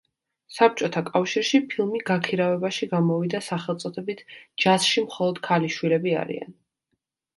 [0.53, 4.25] საბჭოთა კავშირში ფილმი გაქირავებაში გამოვიდა სახელწოდებით
[4.65, 6.59] „ჯაზში მხოლოდ ქალიშვილები არიან“.